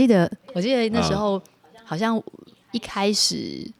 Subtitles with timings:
[0.00, 1.40] 记得我记得那时候
[1.84, 2.18] 好像
[2.72, 3.70] 一开始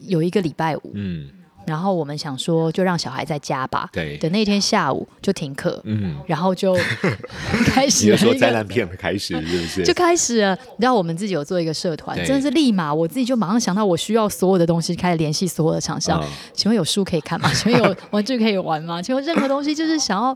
[0.00, 1.28] 有一个礼拜五，嗯。
[1.66, 3.90] 然后我们想说，就让小孩在家吧。
[3.92, 4.16] 对。
[4.16, 5.78] 等那天下午就停课。
[5.84, 6.16] 嗯。
[6.26, 6.74] 然后就
[7.68, 8.10] 开始。
[8.10, 9.84] 你说灾难片开始是不是？
[9.84, 10.54] 就开始了。
[10.56, 16.24] 你知道我们自己有做一个社团，真的是立马我自己就马上想到我需要所有的东西，开始联系所有的厂商。
[16.54, 17.52] 请问有书可以看吗？
[17.52, 19.02] 请问有玩具可以玩吗？
[19.02, 20.34] 请问任何东西就是想要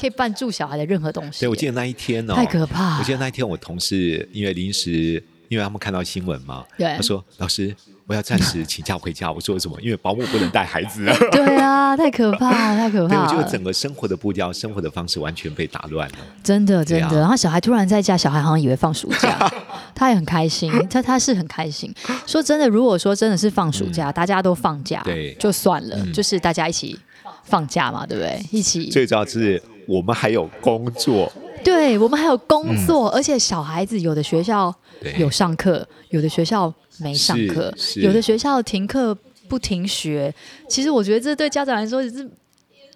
[0.00, 1.40] 可以绊住小孩的任何东西。
[1.40, 2.98] 对，我记得那一天哦，太可怕。
[2.98, 7.74] 我记得那一天我同事因为临时，因为他们看到新闻嘛，对，他说老师。
[8.04, 9.30] 我要暂时请假回家。
[9.30, 9.80] 我说什么？
[9.80, 11.06] 因为保姆不能带孩子。
[11.30, 13.14] 对啊，太可怕， 太可怕。
[13.14, 16.16] 对，我觉得整个生活的步调、生活的方式完全被打乱了。
[16.42, 17.06] 真的，真的。
[17.06, 19.50] 啊、然后小孩突然在家，小孩好像以为放暑假，
[19.94, 20.70] 他也很开心。
[20.90, 21.94] 他他是很开心。
[22.26, 26.98] 说真的，如果说真的是放暑假，嗯、大家都放假，对，就算了、嗯，就是大家一起
[27.44, 28.44] 放假嘛，对不对？
[28.50, 28.90] 一起。
[28.90, 31.32] 最主要是我们还有工作。
[31.64, 34.74] 对，我们还有工作，嗯、而且小孩子有的学校
[35.18, 36.72] 有上课，有的学校。
[36.98, 39.16] 没上课，有的学校停课
[39.48, 40.32] 不停学。
[40.68, 42.30] 其实我觉得这对家长来说也是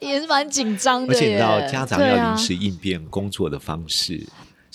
[0.01, 1.15] 也是蛮紧张的。
[1.15, 4.25] 而且你知道，家长要临时应变工作的方式。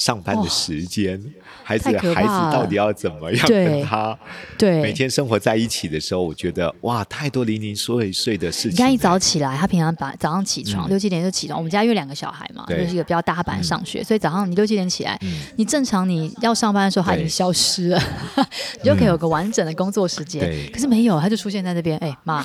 [0.02, 1.30] 上班的时间，哦、
[1.64, 4.18] 孩子孩子到底要怎么样跟他
[4.58, 8.72] 对每天生活在一起的时候，我觉得哇，太多零零碎碎的事情。
[8.72, 11.56] 你看一早起来，他平常把早上起床、嗯、六七点就起床。
[11.60, 18.02] 我们家因为两个小孩嘛，就是一个比较大班上学、嗯，所以早上你六七点起来、嗯，你正常你要上班的时候他已经消失了，
[18.82, 20.42] 你就可以有个完整的工作时间。
[20.74, 21.96] 可是没有，他就出现在那边。
[22.00, 22.44] 哎妈，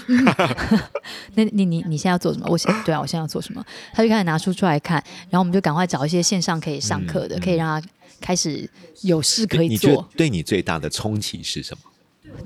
[1.34, 2.46] 那你你你现在要做什么？
[2.50, 3.64] 我想对啊，我现在要做什么？
[3.94, 7.38] 他就开始拿书出来看，然后我们就赶快找一些线上可以上课的。
[7.46, 7.88] 嗯可以让他
[8.20, 8.68] 开始
[9.02, 10.08] 有事可以做。
[10.16, 11.82] 对你最大的冲击是什么？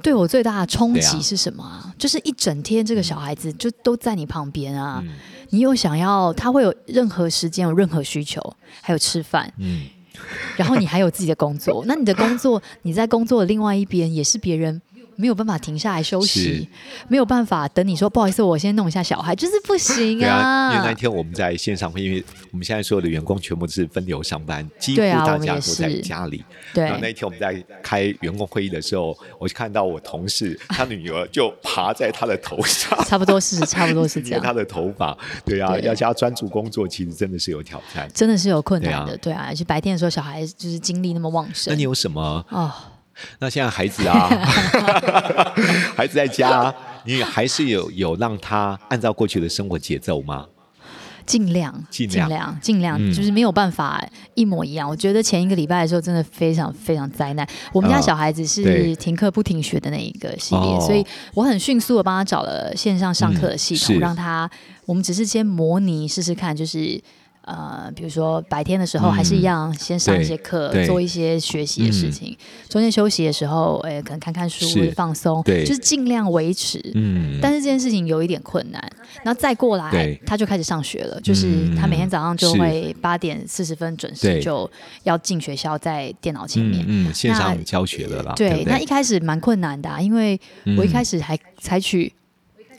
[0.03, 1.91] 对我最大的冲击是什么啊？
[1.91, 5.15] 啊就是一整天这个小孩子就都在你旁边啊、嗯，
[5.51, 8.41] 你又想要他会有任何时间有任何需求，
[8.83, 9.87] 还有吃饭，嗯，
[10.56, 14.81] 然后你还有自己的工作，那你的工作你在工作的另外一边也是别人。
[15.21, 16.69] 没有办法停下来休息，
[17.09, 20.31] 没有办法等你说不好意思，我先弄一下小孩，就是不行啊。
[20.31, 26.43] 啊因为那一天我们在线上会，因为我们现在所有的员工全部是分流上班，几乎大家都在家里。
[26.72, 34.43] 对啊，然后那一天我们在开员工会议的时候，我就看到我同事他女儿就爬在他的头上，差不多是 差不多是这样。
[34.43, 39.44] 他的头发，对啊，对要叫他专注工作，其实真的是有挑战，真的是有困难的，对啊。
[39.49, 41.73] 而且白天的时候，小孩就是精力那么旺盛。
[41.73, 42.73] 那你有什么哦？
[43.38, 44.28] 那现在孩子啊，
[45.97, 50.47] 孩子在家，你还是有有让他按照过去的生活节奏吗？
[51.26, 54.04] 尽量，尽量，尽量，尽量，就是没有办法
[54.34, 54.88] 一模一样。
[54.88, 57.47] 我觉得前一个礼拜的时候，真的非常非常灾难。
[57.72, 64.50] 我们家小孩子是停课不停学的那一个系列，所以我很迅速的帮他找了线上上课的系统，让他，
[64.87, 67.00] 我们只是先模拟试试看，就是。
[67.50, 72.37] 呃，比如说白天的时候还是一样，先上一些课，嗯、做一些学习的事情。
[72.69, 76.81] 中间休息的时候，哎，可能看看书，放松，就是尽量维持。
[76.94, 77.41] 嗯。
[77.43, 78.81] 但是这件事情有一点困难，
[79.25, 81.21] 然后再过来，他就开始上学了。
[81.21, 84.71] 就是他每天早上就会八点四十分准时就
[85.03, 88.06] 要进学校，在电脑前面，嗯，线上教学。
[88.37, 90.41] 对，那一开始蛮困难的，啊，因为
[90.78, 92.12] 我一开始还采取。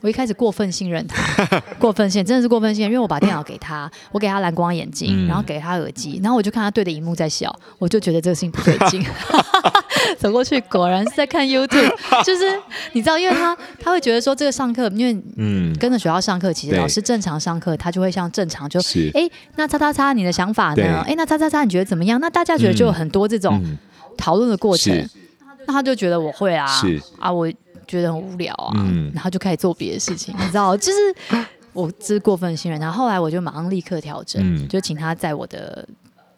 [0.02, 9.06] 我一开始过分信任他，过分信任真的是过分信任，因为我把电脑给他，我给他蓝光眼镜，嗯，然后给他耳机，然后我就看他对着荧幕在笑，我就觉得这个事情不对劲，
[10.18, 11.92] 走过去果然是在看 YouTube，
[12.24, 12.46] 就是
[12.94, 18.80] 你知道，因为他他会觉得说这个上课，因为嗯跟着学校上课，其实老师正常上课，他就会像正常就
[19.14, 21.04] 哎那叉叉叉你的想法呢？
[21.08, 22.20] 哎那叉叉叉你觉得怎么样？
[22.20, 23.64] 那大家觉得就有很多这种
[24.18, 25.08] 讨论的过程，
[25.68, 26.66] 那他就觉得我会啊，
[27.20, 27.48] 啊我。
[27.88, 32.88] 觉得很无聊啊，嗯、然后就开始做别的事情，你知道， 就是我这是过分信任他。
[32.88, 35.88] 然后后来我就马上立刻调整，嗯、就请他在我的。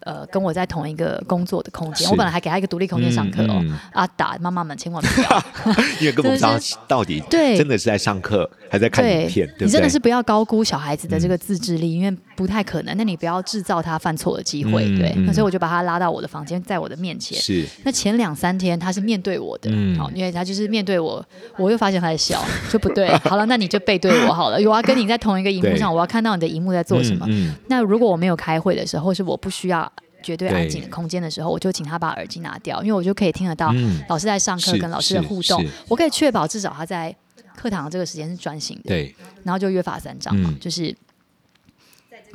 [0.05, 3.59] 呃，跟我在同一个工作的空间，我本来还给他一个独立空间上课哦。
[3.61, 5.43] 嗯嗯、啊，打妈妈们千万不要，
[5.99, 12.95] 因为根本不知道到底 对真的是在上课还在看影片，对，对，对，你真的是不要高估小孩子的这个自制力，嗯、因为不太可能。
[12.97, 15.13] 那你不要制造他犯错的机会，嗯、对。
[15.17, 17.37] 那、嗯、所以我就把他拉到我的房间，在我的面前。
[17.39, 17.65] 是。
[17.83, 21.23] 那前两三天他是面对我的，嗯，好，因为他就是面对我，
[21.57, 23.07] 我又发现他在笑，就不对。
[23.29, 24.57] 好了，那你就背对我好了。
[24.57, 27.27] 我要跟你在同一个荧幕上，我要看到你的荧幕在做什么。
[27.67, 29.91] 那如果我没有开会的时候，是我不需要。
[30.23, 33.71] 绝对安静的空间的时候，我就请他把耳机拿掉，因为我就可以听得到
[34.09, 37.15] 老师在上课跟老师的互动，我可以确保至少他在
[37.55, 38.83] 课堂的这个时间是专心的。
[38.87, 40.95] 对，然后就约法三章嘛，嗯、就是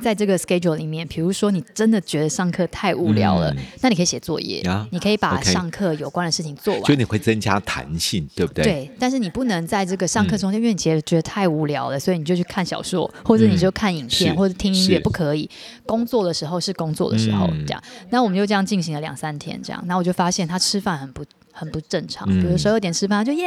[0.01, 8.63] 在这个 schedule 里面，比如说你真的觉得上课太无聊了，嗯、那你可以写作业，啊、你可以把上课有关的事情做完，所以你会增加弹性，对不对？
[8.63, 15.49] 对，但是你不能在这个上课中间，嗯、因为你觉得觉得太无聊了，所以你就去看小说，或者你就看影片，嗯、或者听音乐，不可以。
[15.85, 17.83] 工作的时候是工作的时候，嗯、这样。
[18.09, 19.83] 那我们就这样进行了两三天，这样。
[19.85, 21.23] 那我就发现他吃饭很不。
[21.59, 23.45] 很不正常，比如十二点吃饭就耶，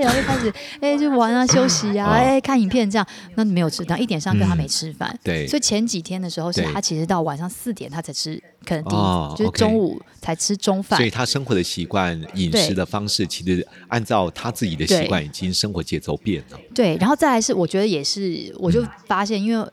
[0.00, 19.66] 然后就开始哎就玩啊休息啊哎看影片这样，那没有吃到一点上课他没吃饭，对，所以前几天的时候是他其实到晚上四点他才吃，可能第一就是中午才吃中饭，所以他生活的习惯饮食的方式其实按照他自己的习惯已经生活节奏变了，对，然后再来是我觉得也是，我就发现因为。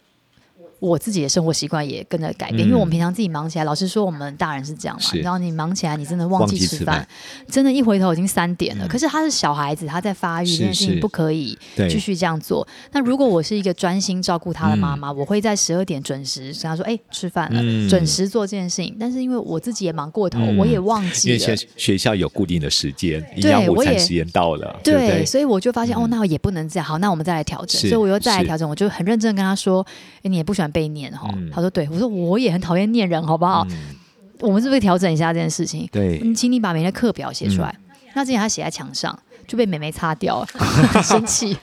[0.83, 5.09] 我自己的生活习惯也跟着改变，嗯、因为我们平常自己忙起来，老实说，我们大人是这样嘛。
[5.21, 7.07] 然后你忙起来，你真的忘记吃饭，
[7.47, 8.85] 真的，一回头已经三点了。
[8.85, 11.57] 嗯、可是他是小孩子，他在发育，这件事情不可以
[11.89, 12.67] 继续这样做。
[12.91, 17.61] 那如果我是一个专心照顾他的妈妈，嗯、我会在十二点准时跟他说：“哎、欸，吃饭了。
[17.63, 18.93] 嗯”准时做这件事情。
[18.99, 21.37] 但是因为我自己也忙过头，嗯、我也忘记了。
[21.37, 26.85] 因为学校有固定的时间，营养午餐时间到了，对，对对所以我就发现、嗯、哦，那也不能这样。
[26.85, 27.79] 好，那我们再来调整。
[27.79, 29.85] 所以我又再来调整，我就很认真跟他说
[30.17, 31.29] ：“哎、欸，你也不喜欢被念哈。
[31.37, 33.65] 嗯”他说：“对，我说我也很讨厌念人，好不好？
[33.69, 33.95] 嗯、
[34.39, 35.87] 我们是不是调整一下这件事情？
[35.91, 37.73] 对，你请你把每天的课表写出来。
[37.77, 39.17] 嗯、那之前他写在墙上，
[39.47, 41.55] 就被妹妹擦掉了， 很生气，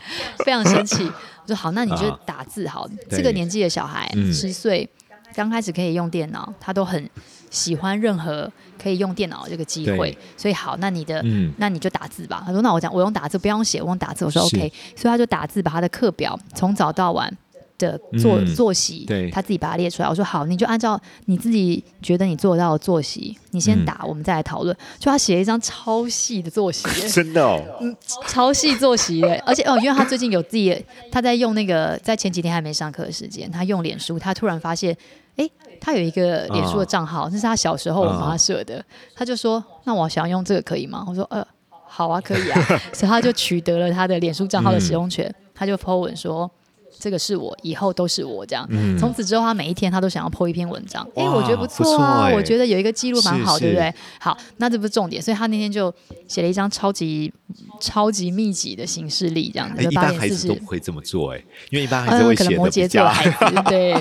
[0.45, 1.05] 非常生气。
[1.05, 2.83] 我说好，那你就打字好。
[2.85, 4.89] 啊、这个年纪的小孩，十、嗯、岁
[5.35, 7.11] 刚开始可以用电脑，他都很
[7.51, 10.17] 喜欢任何可以用电脑的这个机会。
[10.37, 12.43] 所以好，那你的，嗯、那你就打字吧。
[12.47, 14.25] 他说那我讲，我用打字，不用写，我用打字。
[14.25, 17.37] 我说 OK，所以他就打字，把他的课表从早到晚。”
[17.81, 20.09] 的作作息，对，他自己把它列出来。
[20.09, 24.77] 我说好，你就按照你自己觉得你做得到的作息，你先打，我们再来讨论。
[24.99, 27.97] 就他写了一张超细的作息， 真的哦，嗯，
[28.29, 34.97] 超细作息，而且哦，因为他最近有自己，他在用那个，在前几天还没上课的时间，他用脸书，他突然发现，
[35.37, 35.49] 哎，
[35.81, 38.85] 他有一个脸书的账号，那是他小时候我帮他设的，
[39.15, 41.05] 他就说，那我想要用这个可以吗？
[41.09, 41.47] 我说，呃，
[41.87, 42.63] 好啊，可以啊，
[42.93, 46.51] 所以他就取得了他的脸书账号的使用权，他就 po 文说。
[46.99, 48.67] 这个是我，以后都是我这样。
[48.71, 51.07] 嗯、从此之后，他每一天他都想要 po 一篇文章。
[51.15, 53.95] 哎哇，我觉得不错啊，欸、我觉得有一个记录蛮好，对不对？
[54.19, 55.93] 好，那这不是重点，所以他那天就
[56.27, 57.33] 写了一张超级
[57.81, 59.83] 超级密集的行事历，这样子。
[59.83, 61.39] 一般孩子都不会这么做，哎，
[61.71, 62.57] 因为一般孩子会写的比较。
[62.57, 63.95] 可能摩羯座的孩子， 对。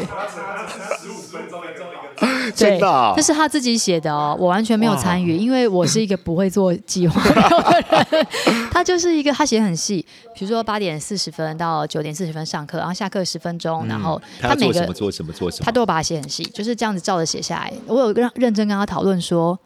[2.57, 2.80] 对，
[3.16, 8.27] 这是他自己写的哦，我完全没有参与，因为我是一个不会做计划的人。
[8.71, 17.74] 他就是一个，他写很细，比如说八点四十分到九点四十分上课，然后下课十分钟，然后他每个做什么做什么，他都把它写很细，就是这样子照着写下来。
[17.88, 19.57] 我有认认真跟他讨论说。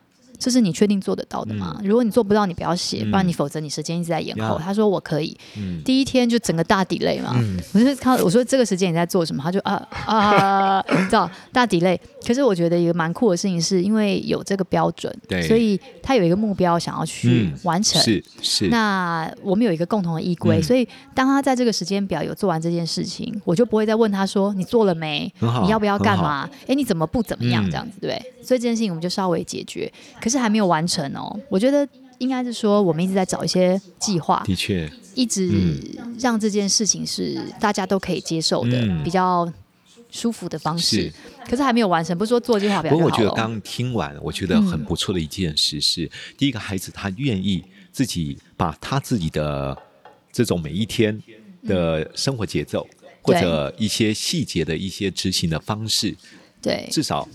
[0.44, 1.80] 这是你确定做得到的吗？
[1.86, 4.60] 如果你做不到，你不要写，不然你否则你时间一直在延后。
[4.62, 5.38] 他说我可以，
[5.86, 7.34] 第一天就整个大 delay 嘛。
[7.72, 9.42] 我就看我说这个时间你在做什么？
[9.42, 11.98] 他就啊啊，知道大 delay。
[12.28, 15.18] 可是我觉得一个蛮酷的事情是，因为有这个标准，
[15.48, 18.02] 所以他有一个目标想要去完成。
[18.02, 18.68] 是是。
[18.68, 20.86] 那我们有一个共同的依归，所以
[21.16, 25.34] 当他在这个时间表有做完这件事情，我就不会再问他说你做了没？
[25.64, 26.50] 你要不要干嘛？
[26.68, 27.64] 哎，你怎么不怎么样？
[27.72, 28.22] 这样子对。
[28.44, 29.90] 所以这件事情我们就稍微解决。
[30.22, 30.33] 可是。
[30.34, 31.88] 是还没有完成哦，我觉得
[32.18, 35.80] 应该是说，我们一直在找一些计划，的确，一直
[36.20, 39.52] 让这件事情是大家都可以接受的，嗯、比较
[40.10, 41.04] 舒服的方式。
[41.04, 41.14] 是。
[41.50, 42.98] 可是还没有完成，不是说做计划比较好。
[42.98, 49.78] 不过我觉得刚刚听完，我觉得很不错的一件事是，嗯、第一个孩子他愿意自己把他自己的
[50.32, 51.22] 这种每一天
[51.68, 56.16] 的生活节奏，嗯、或者一些细节的一些执行的方式，
[56.62, 57.28] 对，至少。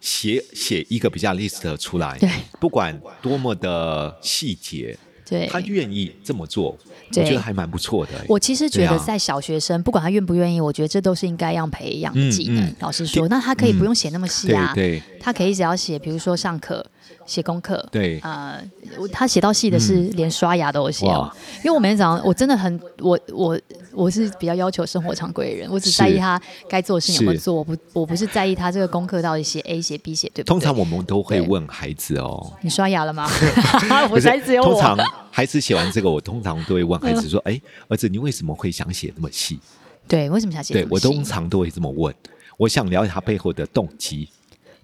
[0.00, 2.28] 写写一个比较 list 出来，对，
[2.60, 4.96] 不管多么的细节，
[5.28, 6.78] 对，他愿意这么做，
[7.08, 8.12] 我觉得还蛮不错的。
[8.28, 12.64] 我其实觉得在小学生，啊、不管他愿不愿意，我觉得这都是应该要培养的技能。
[12.64, 16.84] 嗯嗯、老师说，那他可以不用写那么细啊，对，对他可以只要写，比如说上课。
[17.26, 18.62] 写功课，对，呃，
[19.12, 23.58] 他写到细的是连刷牙都有写哦，因为我每天早上我真的很我我
[23.92, 30.52] 我是比较要求生活常规的人，我只在意他该做的事情有没有做，我不我不是在意他这个功课到底写 A 写 B 写对不对？
[30.52, 33.28] 通常我们都会问孩子哦，你刷牙了吗？
[34.10, 34.72] 我才只有我。
[34.72, 34.96] 通常
[35.30, 39.58] 孩子写完这个，我通常都会问孩子说：“哎，儿子，你为什么会想写那么细？”
[40.08, 40.72] 对，为什么想写？
[40.74, 42.14] 对我通常都会这么问，
[42.56, 44.28] 我想了解他背后的动机。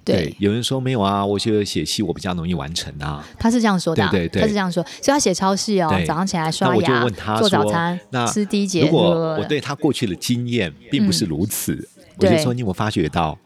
[0.05, 3.25] 对，有人说没有啊，我觉得写戏我比较容易完成啊。
[3.39, 5.89] 他是这样说的，对对，他是这样说，所以他写超细哦。
[6.07, 8.83] 早上起来刷牙，做早餐，那吃第一节。
[8.83, 13.39] 如果我对他过去的经验并不是如此，我就说你有没有发觉到，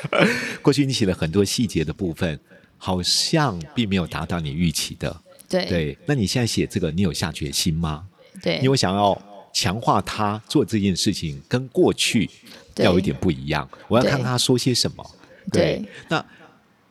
[0.62, 2.38] 过去你写了很多细节的部分，
[2.76, 5.14] 好像并没有达到你预期的。
[5.48, 8.04] 对对，那你现在写这个，你有下决心吗？
[8.42, 9.20] 对，因为想要。
[9.50, 12.30] 强化他做这件事情跟过去
[12.76, 13.68] 要有一点不一样。
[13.88, 15.10] 我要看他说些什么。
[15.52, 16.24] 对，那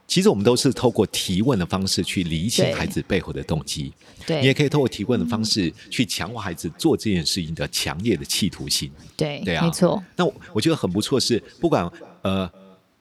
[0.07, 3.91] 其实我们都是透过提问的方式去理清孩子背后的动机。
[4.25, 8.91] 对，你也可以透过提问的方式去强化孩子做这件事情的强烈的企图心。
[9.17, 10.01] 对，对啊，没错。
[10.15, 11.89] 那我我觉得很不错是，不管
[12.21, 12.49] 呃，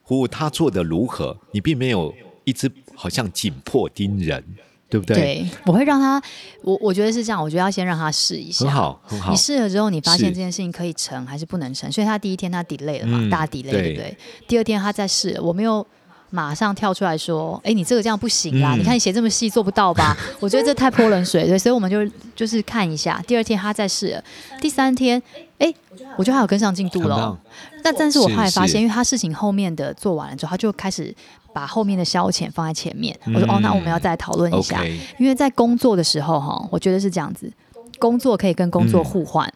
[0.04, 2.12] 服务他做的如何，你并没有
[2.44, 4.44] 一直好像紧迫盯人。
[4.88, 5.16] 对不对？
[5.16, 6.22] 对，我会让他，
[6.62, 9.30] 我我觉得是这样，我觉得要先让他试一下，很好，很好。
[9.30, 14.18] 你试了之后，你发现这件事情可以成还是不能成，所以他第一天他 delay 了嘛，嗯、大 delay 对，对不对？
[14.46, 15.86] 第二天他再试，我没有
[16.30, 20.16] 马上跳出来说，哎，你这个这样不行啦，嗯、你看你写这么细做不到吧？
[20.40, 24.24] 我觉得这太泼冷水，对，所以我们就就是看一下，第二天他再试了，
[24.60, 25.22] 第三天，
[25.58, 25.72] 哎，
[26.16, 27.38] 我觉得他有跟上进度了。
[27.82, 31.14] 但但是我后来发现，因为他事情后面的做完了之后，他就开始。
[31.56, 34.84] 把后面的消遣放在前面，我说哦，那我们要再讨论一下，
[35.18, 37.50] 因为在工作的时候哈，我觉得是这样子，
[37.98, 39.52] 工作可以跟工作互换，嗯、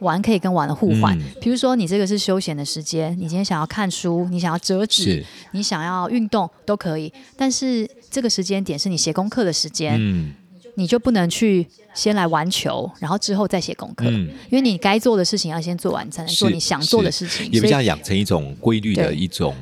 [0.00, 1.18] 玩可以跟玩的互换。
[1.40, 9.96] 比、嗯、如说你这个是休闲的时间，你今天想要看书，你想要折纸，你想要运动都可以，但是这个时间点是你写功课的时间。
[9.98, 10.34] 嗯。
[10.78, 17.50] 你就不能去先来玩球，然后之后再写功课，嗯，因为你该做的事情要先做完，才能做你想做的事情。
[17.50, 19.54] 也比较养成一种规律的一种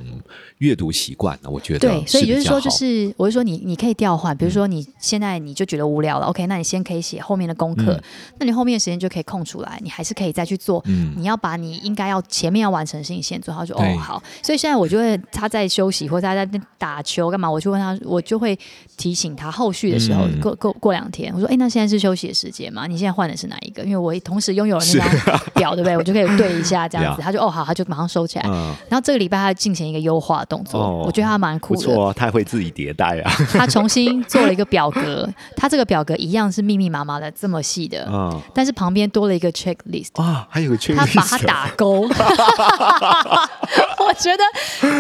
[0.59, 8.03] 阅读习惯，我觉得对，所以就是说，就是我是说你，你你可以调换，比如说你现在你就觉得无聊了，嗯，OK，那你先可以写后面的功课，嗯，
[8.39, 10.83] 那你后面的时间就可以空出来，你还是可以再去做。
[10.87, 14.23] 嗯，你要把你应该要前面要完成的事情先做好，就哦好。
[14.43, 18.59] 所以现在我就会他在休息或者他在打球干嘛，我就问他，我就会
[18.97, 21.49] 提醒他后续的时候，嗯，过过过两天，我说。
[21.49, 22.87] 哎，那现在是休息的时间吗？
[22.87, 23.85] 你现在换的是哪一个？
[23.85, 25.97] 因为我同时拥有了那张表，对不对？
[25.97, 27.21] 我就可以对一下这样子。
[27.23, 28.45] 他就哦好，他就马上收起来。
[28.49, 31.81] 嗯、然后这个礼拜他进行一个优化动作，哦、我觉得他蛮酷的。
[31.81, 33.33] 不错、啊，他会自己迭代啊。
[33.53, 42.09] 他重新做了一个表格，他这个表格一样是密密麻麻的这么细的，嗯、但是旁边多了一个 checklist 啊，还有个 checklist，他把它打勾。
[44.07, 44.45] 我觉得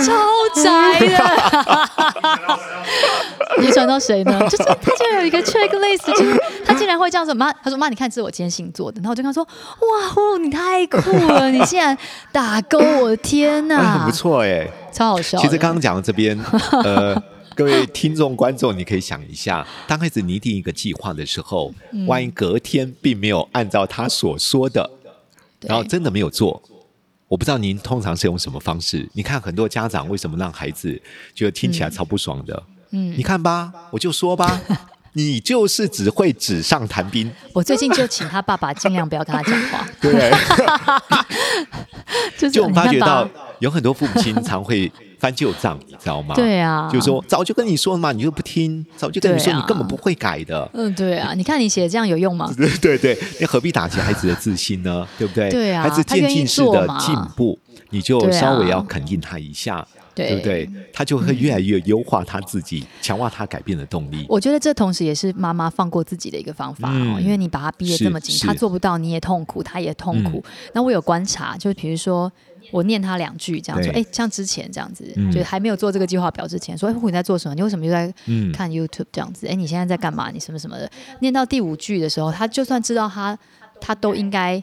[0.03, 0.13] 超
[0.63, 1.19] 宅的。
[3.66, 4.38] 遗传到谁呢？
[4.49, 7.35] 就是他竟然有一个 checklist，就是他竟然会这样子。
[7.35, 9.00] 妈，他说妈，你看这是我今天星座的。
[9.00, 11.97] 然后我就跟他说，哇哦，你太酷了，你竟然
[12.30, 15.38] 打勾，我的天哪，很不错哎，超好笑。
[15.38, 16.38] 其实刚刚讲到这边，
[16.85, 17.21] 呃，
[17.54, 21.73] 各位听众观众，你可以想一下，当开始拟定一个计划的时候，
[22.06, 24.90] 万一隔天并没有按照他所说的，
[25.61, 26.62] 然后真的没有做。
[27.26, 29.09] 我不知道您通常是用什么方式？
[29.14, 31.00] 你看很多家长为什么让孩子
[31.35, 32.62] 觉得听起来超不爽的？
[32.68, 32.74] 嗯，
[33.17, 34.61] 你看吧，我就说吧，
[35.15, 37.31] 你就是只会纸上谈兵。
[37.53, 39.87] 我最近就请他爸爸尽量不要跟他讲话。
[40.01, 40.33] 对，
[42.51, 43.29] 就我们发觉到
[43.61, 46.35] 有很多父母亲常会翻旧账，你知道吗？
[46.35, 50.69] 对啊，就是说早就跟你说了嘛，你就不听；早就跟你说，你根本不会改的。
[50.75, 52.53] 嗯，对啊，你看你写的这样有用吗？
[52.57, 55.07] 对对对，你何必打击孩子的自信呢？
[55.19, 55.51] 对不对？
[55.51, 57.59] 对啊，孩子渐进式的进步，
[57.91, 59.87] 你就稍微要肯定他一下。
[60.14, 60.71] 对，对不对？
[60.92, 64.25] 他就会越来越优化他自己，嗯、强化他改变的动力。
[64.28, 70.42] 我觉得这同时也是妈妈放过自己的一个方法哦，嗯、因为你把他逼得这么紧，他做不到，你也痛苦，他也痛苦。
[70.44, 72.30] 嗯、那我有观察，就是比如说
[72.71, 77.54] 我念他两句这样说，哎，像之前这样子，嗯、就是还没有做这个计划表之前，说，哎，你在做什么？
[77.54, 78.12] 你为什么又在
[78.52, 79.47] 看 YouTube 这样子？
[79.47, 80.30] 哎，你现在在干嘛？
[80.30, 80.90] 你什么什么的？
[81.21, 83.38] 念到第五句的时候，他就算知道他，
[83.80, 84.62] 他都应该。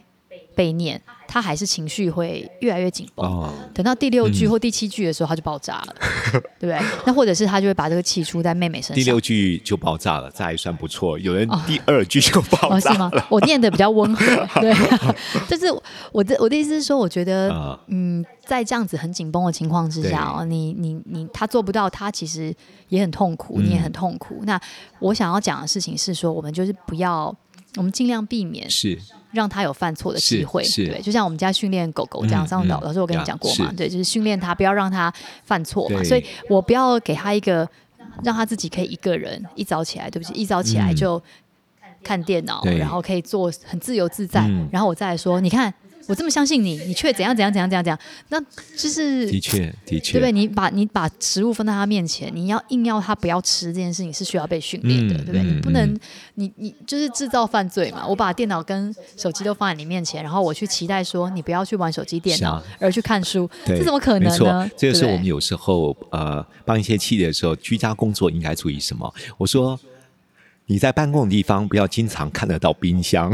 [0.54, 1.00] 被念，
[1.32, 3.26] 他还是情绪会越来越紧绷。
[3.26, 5.94] 哦、等到第六句或第七句的时候，他就爆炸了，
[6.34, 6.78] 嗯、 对不对？
[7.06, 8.96] 那或者是他就会把这个气出在妹妹身上。
[8.96, 11.18] 第六句就爆炸了，这还算不错。
[11.18, 13.26] 有人第二句就爆炸了，哦哦、是吗？
[13.30, 14.24] 我念的比较温和，
[14.60, 14.74] 对。
[15.48, 15.64] 就是
[16.12, 22.54] 我的我的意思是说，我觉得，嗯，在这样子很紧绷的情况之下哦，你你你他做不到，他其实
[22.90, 24.36] 也很痛苦，你也很痛苦。
[24.40, 24.60] 嗯、那
[24.98, 27.34] 我想要讲的事情是说，我们就是不要，
[27.76, 28.98] 我们尽量避免是。
[29.32, 32.46] 让他有犯错的机会，对，就像我们家训练狗狗这样。
[32.46, 35.12] 上次老师我跟你讲过嘛，对，就是训练他不要让他
[35.44, 36.02] 犯错嘛。
[36.04, 37.68] 所以我不要给他一个
[38.22, 41.22] 让他自己可以一个人一早起来，对不起，一早起来就
[42.04, 45.72] 看电脑，然后可以做很自由自在，然后我再来说，你看。
[46.06, 47.98] 我这么相信你，你却怎样怎样怎样怎样怎样？
[48.28, 48.40] 那
[48.76, 50.32] 就是的确的确，对不对？
[50.32, 55.42] 你把你把食物放在他面前，你要硬要他不要吃这件事情是需要被训练的，嗯、对不对？
[55.42, 56.00] 你不能，嗯、
[56.34, 58.06] 你你就是制造犯罪嘛！
[58.06, 64.70] 我把电脑跟手机都放在你面前，然后我去期待说你不要去玩手机电脑，啊、而去看书，这怎么可能呢？
[64.76, 69.12] 这个是我们有时候呃帮一些企业的时候，居家工作应该注意什么？
[69.38, 69.78] 我说。
[70.66, 73.30] 你在办公的地方不要经常看得到冰箱，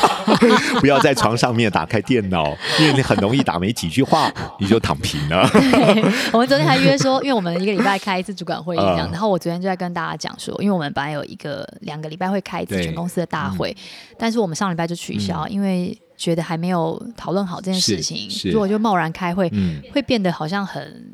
[0.80, 5.48] 不要在床上面打开电脑，因为你很容易打没几句话你就躺平了。
[5.50, 6.02] 对，
[6.32, 21.04] 我们昨天还约说，因为我们一个礼拜开一次主管会议这样，然后我昨天就在跟大家讲说，因为我们本来有一个两个礼拜会开一次全公司的大会，嗯、但是我们上礼拜就取消，嗯、因为觉得还没有讨论好这件事情，如果就贸然开会，嗯、会变得好像很。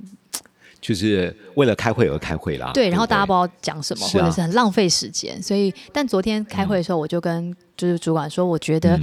[0.87, 2.71] 就是为了开会而开会啦。
[2.73, 5.43] 对，然后大家不知道讲什么，或者是很浪费时间。
[5.43, 9.01] 所以，但昨天开会的时候，我就跟就是主管说，我觉得，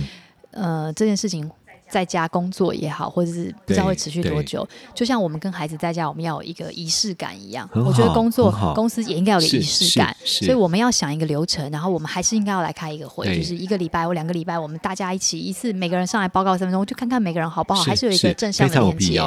[0.52, 1.52] 呃，这件事情。
[1.94, 7.70] 在家工作也好，或者是不知道会持续多久，就像我们跟孩子在家，我们要有一个仪式感一样。
[7.76, 19.22] 我觉得工作公司也应该有个仪式感，所以我们要想一个流程，然后我们还是应该要来开一个会，就是一个礼拜或两个礼拜，我们大家一起一次，每个人上来报告三分钟，就看看每个人好不好，还是有一个正向的连接。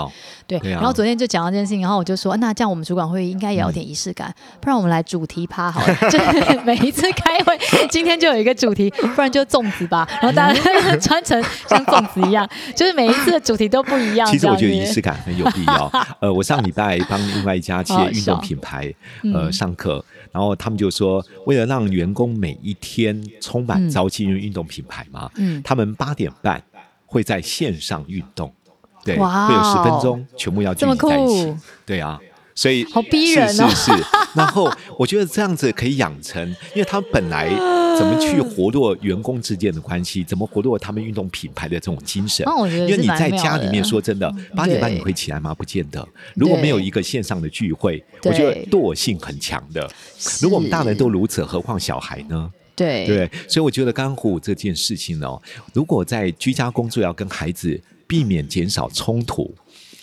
[0.48, 10.60] 对，然后昨天就讲到这件事情，然后我就说，那这样我们主管会议应该也有点仪式感，不然我们来主题趴好了， 就是每一次开会，今天就有一个主题，不然就粽子吧，然后大家
[10.98, 12.48] 穿成像粽子一样。
[12.74, 14.26] 就是每一次的主题都不一样。
[14.30, 15.90] 其实我觉得仪式感很有必要。
[16.20, 18.92] 呃，我上礼拜帮另外一家企业运动品牌
[19.34, 26.62] 呃上课，然后他们就说，为了让员工每一天充满朝气，因为运动品牌嘛，嗯，他们八点半
[27.04, 28.52] 会在线上运动，
[29.04, 32.18] 对，会有十分钟全部要聚集在一起，对啊。
[32.56, 34.04] 所以好逼人哦，是是是。
[34.34, 36.44] 然后我觉得这样子可以养成，
[36.74, 37.48] 因为他们本来
[37.96, 42.44] 怎么去活络员工之间的关系，怎么活络他们运动品牌的这种精神。
[42.68, 45.54] 因为你在家里面说真的，八点半你会起来吗？
[45.54, 46.06] 不见得。
[46.34, 49.88] 如果没有一个线上的聚会，我觉得惰性很强的。
[50.40, 52.50] 如果我们大人都如此，何况小孩呢？
[52.74, 53.30] 对对。
[53.48, 55.28] 所以我觉得刚刚虎虎这件事情呢，
[55.72, 59.54] 如果在居家工作要跟孩子避免减少冲突，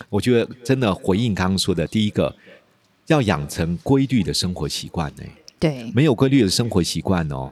[0.09, 2.35] 我觉得真的回应刚刚说的第一个。
[3.07, 5.23] 要养成规律的生活习惯呢？
[5.59, 7.51] 对，没有规律的生活习惯哦，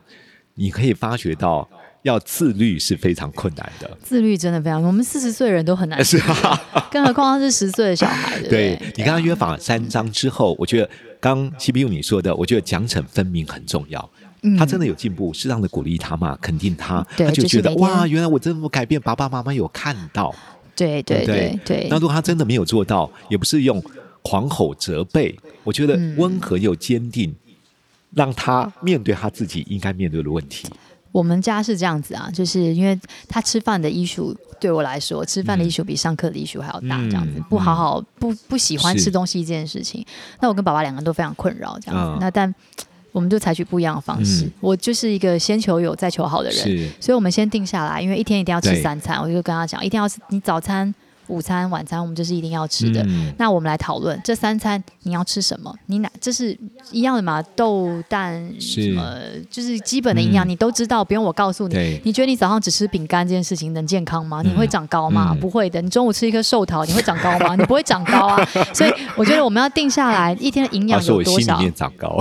[0.56, 1.68] 你可以发觉到
[2.04, 3.98] 要自律是非常困难的。
[4.02, 8.40] 自律真的非常，我们四十岁的人都很难，是啊，更何况他是十岁的小孩。
[8.44, 14.10] 对，你刚刚约法三章之后，我觉得刚 CPU 你说的，我觉得奖惩分明很重要。
[14.44, 20.34] 嗯，他真的有进步，适当的鼓励他嘛，肯定他，他就觉得、就是、哇，原来我这么改变，爸爸妈妈有看到。
[20.76, 21.88] 对对对对。
[21.90, 23.84] 那如果他真的没有做到，也不是用。
[24.24, 27.56] 狂吼责备，我觉得温和又坚定，嗯，
[28.14, 30.68] 让他面对他自己应该面对的问题。
[31.12, 32.96] 我们家是这样子啊，就是因为
[33.28, 40.06] 他吃饭的艺术对我来说，吃饭的艺术比上课的艺术还要大，这样子，嗯、不好好不不喜欢吃东西这件事情，
[40.40, 42.12] 那我跟爸爸两个人都非常困扰，这样子。
[42.12, 42.54] 嗯、那但
[43.12, 44.52] 我们就采取不一样的方式，嗯。
[44.60, 50.94] 我就是一个先求有再求好的人，所以我们先定下来，因为一天一定要吃三餐，我就跟他讲，一定要吃你早餐。
[51.32, 53.02] 午餐、晚餐，我们就是一定要吃的。
[53.04, 55.74] 嗯、那我们来讨论这三餐你要吃什么？
[55.86, 56.56] 你哪这是
[56.92, 57.42] 一样的嘛？
[57.56, 59.18] 豆、蛋什么，
[59.50, 62.02] 就是基本的营养、嗯，你都知道，不用我告诉你。
[62.04, 64.42] 你觉得你早上只吃饼干这件事情能健康吗？
[64.44, 65.30] 你会长高吗？
[65.32, 65.82] 嗯、不会的。
[65.82, 67.56] 你中午吃一颗寿桃，你会长高吗？
[67.56, 68.46] 你不会长高啊。
[68.74, 71.56] 所以我觉得我们要定下来，一天的营养有多少？
[71.56, 72.20] 心里面长高，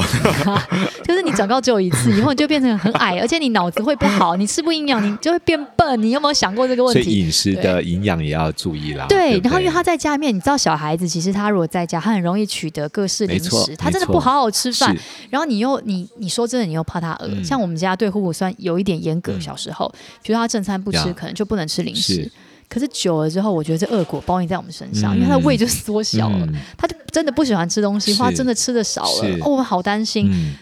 [1.05, 6.01] 就是你长高只有一次，以后你就变成很矮， 而且你脑子会不好，你吃不营养，你就会变笨。
[6.01, 7.03] 你有没有想过这个问题？
[7.03, 9.07] 所以饮食的营养也要注意啦。
[9.09, 14.97] 对，然后因为他在家里面，你知道小孩子其实他如果在家，他很容易取得各式零食，他真的不好好吃饭。
[15.31, 17.45] 然后你又你你说真的，你又怕他饿、嗯。
[17.45, 19.89] 像我们家对虎虎算有一点严格，小时候，
[20.23, 22.31] 比如说他正餐不吃，可能就不能吃零食。
[22.69, 29.37] 可是久了之后，我觉得这恶果包应在我们身上，嗯、因为他的胃就缩小了、嗯，他就真的不喜欢吃东西，或他真的吃的少了。
[29.41, 30.29] 哦，我好担心。
[30.31, 30.55] 嗯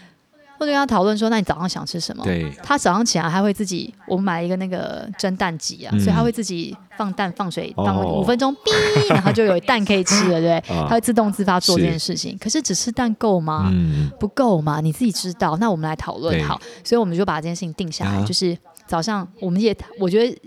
[0.59, 2.23] 或者跟他讨论说，那你早上想吃什么？
[2.25, 10.77] 对，他早上起来还会自己，我们买了一个那个蒸蛋机啊、嗯，所以他会自己放蛋放水，放五分钟，哔、哦，然后就有蛋可以吃了，对不对？
[10.83, 12.37] 他会自动自发做这件事情。
[12.37, 13.69] 可是只吃蛋够吗？
[13.71, 14.81] 嗯、不够嘛？
[14.81, 15.55] 你自己知道。
[15.61, 20.37] 那我们来讨论好，所以我们就把这件事情定下来，啊、就是早上我们也，我觉得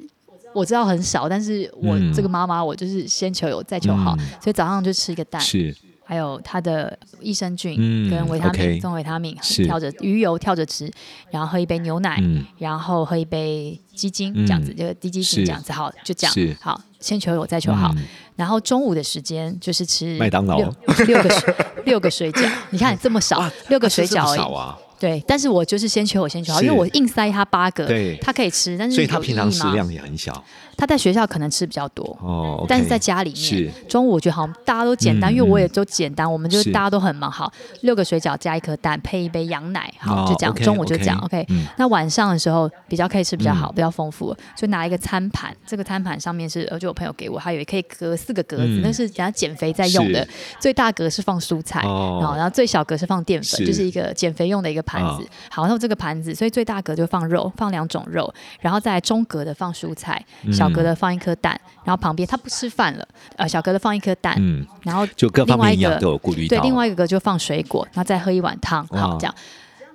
[0.52, 5.40] 我知道很少，但是我这个妈妈，我就是先求有再求好、嗯，所以早上就吃一个蛋。
[5.40, 5.74] 是。
[6.12, 10.92] 还有他的益生菌跟维他命，综、嗯、维他命，跳着鱼油跳着吃，
[11.30, 18.04] 然后喝一杯牛奶，嗯、然后喝一杯鸡精，这样子，就低基精这样子，好，就这样，好，先求有再求好、嗯。
[18.36, 20.58] 然后中午的时间就是吃麦当劳。
[20.58, 20.74] 六,
[21.06, 21.30] 六个
[21.86, 24.82] 六个水饺，你看这么少，六个水饺而已。
[25.00, 27.88] 对，但是我就是先求我先求好，因为我硬塞他八个，
[28.20, 30.44] 他可以吃，但是所以他平常食量也很小。
[30.76, 37.30] 他在学校可能吃比较多，哦，okay, 但是在家里面，中午我觉得好像大家都简单，嗯、因为我也都简单，我们就是大家都很忙。
[37.30, 40.52] 好，六个水饺加一颗蛋，配一杯羊奶，好，就这样。
[40.52, 41.66] 哦、okay, 中午就这样，OK、嗯。
[41.76, 50.26] 那晚上的时候比较可以吃比较好，嗯、比较丰富，就拿一个餐盘，这个餐盘上面是，就我朋友给我，还有也可以隔四个格子，那、嗯、是人家减肥在用的。
[50.60, 54.92] 最大格是放蔬菜，哦、然后最小格是放淀粉，就是一个减肥用的一个盘。
[54.92, 55.26] 盘子。
[55.50, 66.56] 好，那这个盘子，所以最大格就放肉，放两种肉，然后再中格的放蔬菜，小格的放一颗蛋，然后旁边他不吃饭了，呃，小格的放一颗蛋，嗯，然后就各方面营养都有顾虑到。
[66.56, 69.34] 对，另外一个格就放水果，然后再喝一碗汤，好，这样。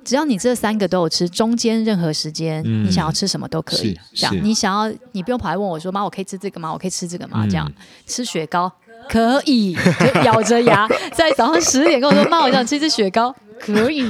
[0.03, 3.99] 只要你这三个都有吃，中间任何时间、嗯、你想要吃什么都可以。
[4.13, 6.71] 这样，你想要你不用跑来问我说：“妈，我可以吃这个吗？
[6.71, 7.69] 我可以吃这个吗？”这样，
[8.05, 8.71] 吃雪糕
[9.09, 14.07] 可以， 就咬着牙在早上十点跟我说：“妈，我想吃一只雪糕。”可以，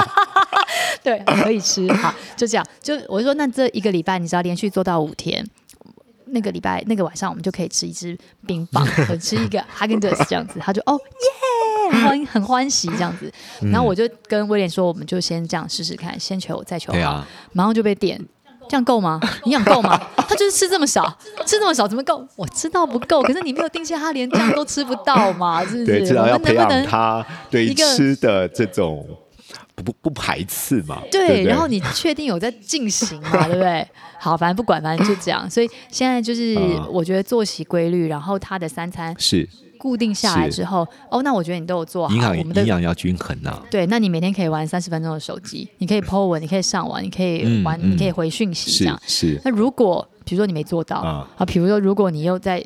[1.02, 1.92] 对，可以吃。
[1.94, 2.64] 好，就这样。
[2.80, 5.44] 就我就说，那这一个礼拜你只要连续做到五天，
[6.32, 8.16] 那个礼拜那个晚上我们就可以吃一支
[8.46, 10.58] 冰棒， 或吃一个 Häagen-Dazs 这样子。
[10.60, 11.60] 他就哦耶。
[11.90, 18.16] 欢很欢喜这样子，然后我就跟威廉说，我们就先这样试试看，先求再求好，马上就被点，
[18.68, 19.18] 这样够吗？
[19.42, 20.00] 营养够吗？
[20.16, 22.24] 他就是吃这么少，吃这么少怎么够？
[22.36, 25.86] 我知道不够，可是你没有定下，他连这样都吃不到嘛，是不是？
[25.86, 29.04] 对，至少要培养他对吃的这种
[29.74, 31.02] 不不不排斥嘛。
[31.10, 33.46] 对，然后你确定有在进行嘛？
[33.48, 33.86] 对不对？
[34.18, 35.48] 好，反正不管，反正就这样。
[35.48, 36.56] 所以现在就是
[36.90, 39.48] 我觉得作息规律，然后他的三餐是。
[39.80, 42.14] 固定下来之后，哦，那我觉得你都有做好。
[42.14, 43.62] 营养营养要均衡啊。
[43.70, 49.00] 对，那你每天可以玩三十分钟的手机，你可以 po 文，你可以上网，你可以玩，你可以回讯息，这样。
[49.06, 49.28] 是。
[49.36, 52.62] 是那如果比如说你没做到啊，比如说如果你又在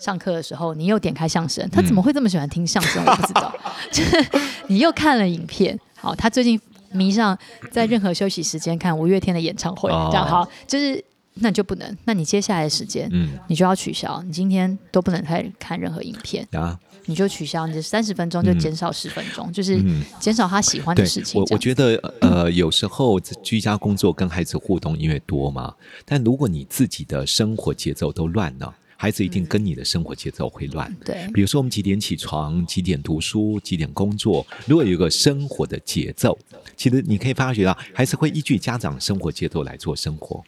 [0.00, 3.00] 上课的时候，你又点开相声，他怎么会这么喜欢听相声？
[3.00, 3.54] 嗯、我不知道。
[3.92, 4.26] 就是
[4.66, 6.60] 你又看了影片，好，他最近
[6.92, 7.36] 迷上
[7.70, 11.04] 在任何休息时间看五月天的演唱会，哦、这样好，就是。
[11.38, 14.22] 那你就不能，那你接下来的时间，嗯，你就要取消。
[14.22, 17.66] 你今天都不能再看任何影片啊，你就取消。
[17.66, 19.78] 你的三十分钟就减少十分钟，嗯、就是
[20.18, 21.38] 减少他喜欢的事情。
[21.38, 25.74] 我我觉得，呃，有时候居家工作跟孩子互动因为多嘛，
[26.06, 28.74] 但如果你自己的生活节奏都乱了。
[28.96, 30.94] 孩子一定跟你的生活节奏会乱。
[31.04, 34.46] 对，比如说我们几点起床，几点读书，几点工作。
[34.66, 36.36] 如果有一个生活的节奏，
[36.76, 40.42] 其实你可以发觉到，孩子会依据家长生活节奏来做生活。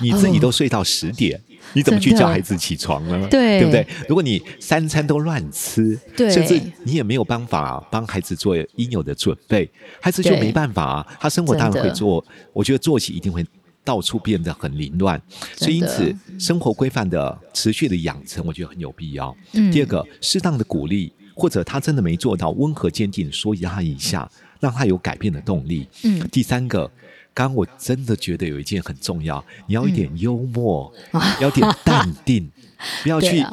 [0.00, 1.40] 你自己都睡到十点，
[1.72, 3.26] 你怎么去叫孩子起床呢？
[3.30, 3.86] 对，对不对？
[4.08, 11.16] 如果你三餐都乱吃，对甚至你也没有办法帮孩子做应有的准备，孩子就没办法啊。
[11.18, 13.44] 他生活当然会做，我觉得作息一定会。
[13.84, 15.20] 到处变得很凌乱，
[15.56, 19.36] 所以因此生活规范的持续的养成，我觉得很有必要。
[19.52, 25.86] 嗯、第二个，适当的鼓励，或者他真的没做到，温和坚定说他一下，让他有改变的动力。
[26.02, 26.90] 嗯、第三个，
[27.34, 32.50] 刚刚我真的觉得有一件很重要，你要一点幽默，嗯、要点淡定，
[33.04, 33.44] 不要去。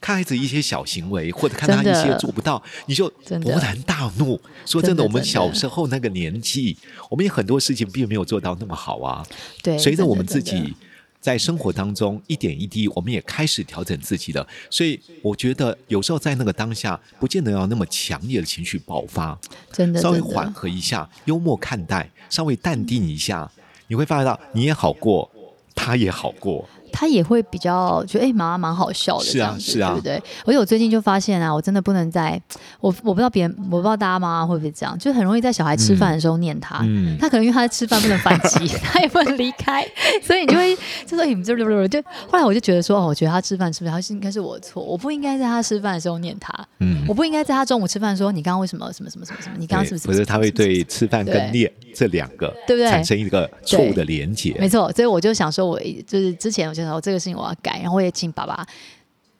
[0.00, 4.40] 看孩子一些小行为，或者看他一些做不到，你就勃然大怒。
[4.64, 6.76] 说真的，我们小时候那个年纪，
[7.10, 9.26] 我们有很多事情并没有做到那么好啊。
[9.62, 10.74] 对，随着我们自己
[11.20, 14.46] 在生活当中一点一滴，我们也开始调整自己了。
[14.70, 19.38] 所以我觉得有时候在那个当下，不见得要那么强烈的情绪爆发，
[19.72, 23.50] 真的，稍微缓和一下，幽默看待，稍微淡定一下，
[23.88, 25.28] 你会发觉到你也好过，
[25.74, 26.68] 他也好过。
[26.98, 30.20] 他也会比较觉得哎，妈妈蛮好笑的，是啊，是啊，对不对？
[30.44, 32.40] 而且我最近就发现啊，我真的不能在
[32.80, 39.86] 我我不知道别人，我不知道大家妈妈会不会这样，就很容易在小孩吃饭的时候念他，嗯，他可能因为他在吃饭不能反击， 他也不能离开，
[40.20, 50.08] 所以你就会就说你们这就后来我就觉得说哦，我觉得他吃饭吃不是他是应该是我错，我不应该在他吃饭的时候念他，嗯，我不应该在他中午吃饭说你刚刚为什么什么什么什么什么，你刚刚是不是？
[50.08, 54.56] 可是他会对吃饭跟念这两个对不对产生一个错误的连结？
[54.58, 57.54] 没错，所以我就想说，我就是之前我就说这个事情我要。
[57.60, 58.64] 改，然后我也请爸爸，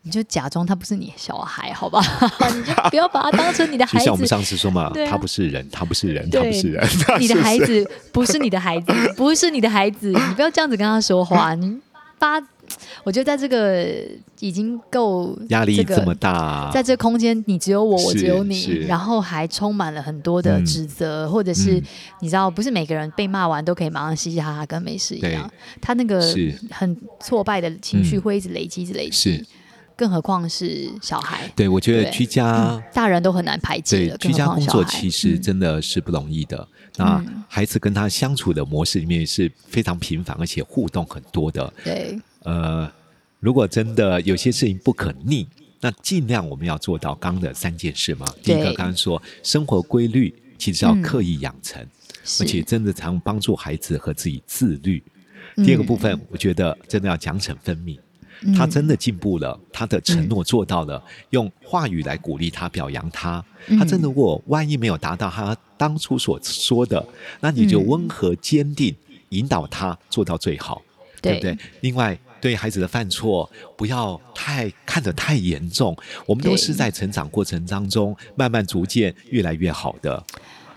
[0.03, 2.03] 你就假装他不是你小孩，好吧？
[2.53, 3.99] 你就不要把他当成你的孩子。
[4.01, 6.85] 就像我们上次说嘛，啊、他不是人，他不是人，他不是人。
[7.21, 11.55] 你的孩子不是你的孩子， 不是你的孩子，你不要这样子跟他说话。
[11.55, 11.79] 你
[12.19, 12.41] 八，
[13.05, 14.07] 我觉得在这个
[14.41, 21.83] 已经够压力这么大，在这个空间，你只有我，我只有你，然后还充满了很多的指责，嗯、或者是
[22.21, 25.51] 你知道，不是每个人被骂完都可以马上嘻嘻哈哈跟没事一样。
[25.81, 26.21] 他那个
[26.71, 29.45] 很挫败的情绪会一直累积，一直累积。
[29.97, 31.51] 更何况是小孩。
[31.57, 34.17] 对，我觉得居家、嗯、大人都很难排解的。
[34.19, 36.57] 居家工作其实真的是不容易的。
[36.99, 41.73] 嗯、那孩子跟他相处的模式里面是非常频繁，而且互动很多的。
[41.83, 42.17] 对。
[42.45, 42.91] 呃，
[43.41, 45.47] 如果真的有些事情不可逆，
[45.81, 48.27] 那尽量我们要做到刚刚的三件事嘛。
[48.43, 51.89] 第一个，刚刚说生活规律，其实要刻意养成，嗯、
[52.41, 55.03] 而且真的常帮助孩子和自己自律。
[55.57, 57.99] 嗯、第二个部分，我觉得真的要奖惩分明。
[58.57, 63.45] 他真的进步了，他的承诺做到了，嗯、用话语来鼓励他、表扬他。
[63.77, 67.05] 他真的，如果万一没有达到他当初所说的，
[67.41, 68.95] 那你就温和坚定
[69.31, 71.59] 引导他做到最好，嗯、对不对？
[71.81, 75.97] 另外，对孩子的犯错，不要太看得太严重。
[76.27, 80.23] 我们都是在成长过程当中，慢慢逐渐越来越好的。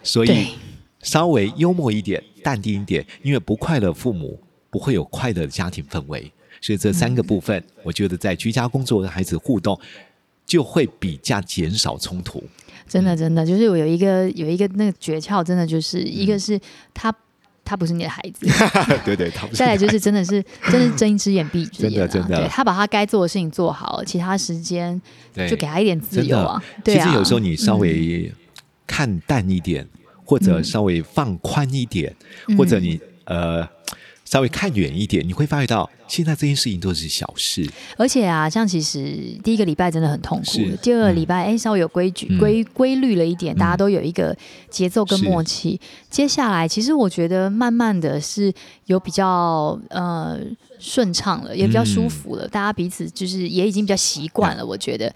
[0.03, 0.55] 所以，
[1.01, 6.31] 稍微幽默一点、淡定一点，因为不快乐父母不会有快乐的家庭氛围。
[6.59, 9.79] 所以这三个部分，嗯、我觉得在居家工作跟孩子互动，
[10.45, 12.43] 就会比较减少冲突。
[12.87, 16.59] 真的，真的，就是我有一个有一个那个诀窍，真的就是、嗯、一个是
[16.93, 17.11] 他
[17.63, 18.45] 他不是你的孩子，
[19.05, 19.57] 对对，他不是。
[19.57, 22.37] 再来就是真的是真的是睁一只眼闭一只眼、啊，真的真的。
[22.43, 24.99] 对，他把他该做的事情做好，其他时间
[25.49, 26.61] 就给他一点自由啊。
[26.83, 28.31] 对啊，其实有时候你稍微
[28.85, 32.15] 看淡一点，嗯、或者稍微放宽一点，
[32.47, 33.67] 嗯、或者你呃。
[34.31, 37.69] 稍微看远一点，你会发觉到现在这件事情都是小事。
[37.97, 39.13] 而且啊，像其实
[39.43, 44.33] 第一个礼拜真的很痛苦，第二个礼拜哎、嗯、稍微有规矩、规规律了一点，大家都有一个
[44.69, 45.77] 节奏跟默契。
[46.09, 48.53] 接下来，其实我觉得慢慢的是
[48.85, 50.39] 有比较呃
[50.79, 54.65] 顺畅了，也比较舒服了，嗯、大家彼此就是也已经比较习惯了。
[54.65, 55.13] 我觉得。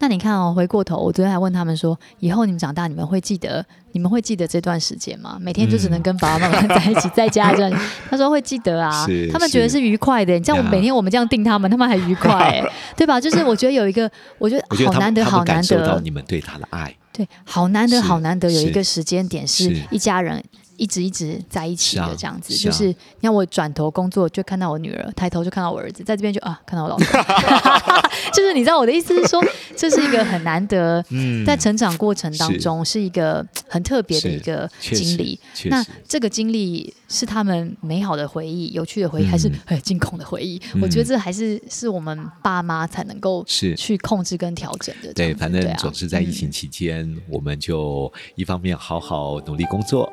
[0.00, 5.36] 那你看哦，回过头，我昨天还问他们说，以后你们长大，你们会记得，你们会记得这段时间吗？
[5.38, 7.80] 每天就只能跟爸爸妈妈在一起，在家这样。
[8.08, 10.32] 他说会记得啊，他们觉得是愉快的。
[10.38, 12.64] 你像我们每天我们这样定他们，他们还愉快，哎，
[12.96, 13.20] 对吧？
[13.20, 20.42] 就是我觉得有一个，我觉得好难得，好难得，你们对他的爱，对，好难得，好难得有一个时间点是一家人。
[20.80, 27.04] 一直一直在一起的这样子，就是你看我转头工作就看到我女儿，抬头就看到我儿子，在这边就啊看到我老公，
[28.32, 29.44] 就是你知道我的意思是说，
[29.76, 31.04] 这是一个很难得，
[31.44, 33.00] 在成长过程当中是。
[33.00, 35.40] 一个很特别的一个经历。
[35.64, 40.60] 那这个经历是他们美好的回忆、有趣的回忆，还是很 惊恐的回忆？
[40.74, 45.10] 嗯、我觉得这还是是我们爸妈才能够去控制跟调整的。
[45.14, 50.12] 对，反正总是在疫情期间，嗯、我们就一方面好好努力工作。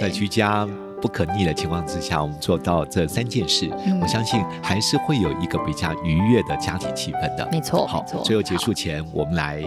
[0.00, 0.66] 在居家
[1.00, 7.48] 不可逆的情况之下，我们做到这三件事，嗯、我相信还是会有一个比较愉悦的家庭气氛的。
[7.50, 9.62] 没错，好，最后结束前，我们来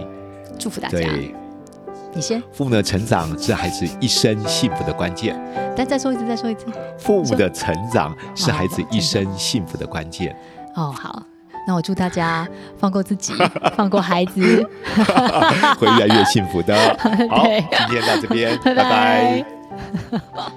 [0.58, 0.98] 祝福大家。
[0.98, 1.34] 对，
[2.14, 2.42] 你先。
[2.52, 5.38] 父母的成长是孩子一生幸福的关键。
[5.76, 6.66] 但再说一次，再说一次。
[6.96, 10.34] 父母的成长是孩子一生幸福的关键。
[10.74, 11.22] 哦，好，
[11.68, 13.34] 那我祝大家放过自己，
[13.76, 14.66] 放过孩子，
[15.78, 16.74] 会越来越幸福的。
[17.28, 18.82] 好，今天到这边，拜拜。
[18.82, 18.90] 拜
[19.42, 20.52] 拜呵 呵